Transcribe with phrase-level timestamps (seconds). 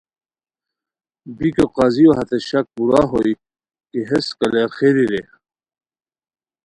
[1.37, 3.31] بیکو قاضیو ہتے شاک پورا ہوئے
[3.89, 5.21] کی ہیس کالیر خیری رے